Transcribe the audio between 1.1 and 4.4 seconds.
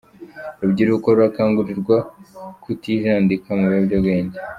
rurakangurirwa kutijandika mu biyobyabwenge